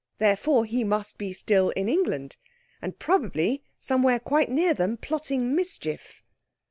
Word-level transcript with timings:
Therefore 0.17 0.65
he 0.65 0.83
must 0.83 1.19
be 1.19 1.31
still 1.31 1.69
in 1.69 1.87
England, 1.87 2.37
and 2.81 2.97
probably 2.97 3.61
somewhere 3.77 4.17
quite 4.19 4.49
near 4.49 4.73
them, 4.73 4.97
plotting 4.97 5.53
mischief. 5.53 6.23